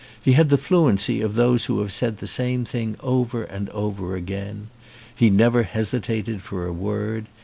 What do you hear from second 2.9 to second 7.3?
over and over again. He never hesitated for a word.